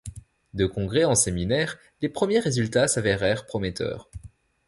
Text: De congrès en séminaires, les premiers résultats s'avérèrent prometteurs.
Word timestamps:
De 0.55 0.65
congrès 0.65 1.03
en 1.03 1.13
séminaires, 1.13 1.77
les 2.01 2.09
premiers 2.09 2.39
résultats 2.39 2.87
s'avérèrent 2.87 3.45
prometteurs. 3.45 4.09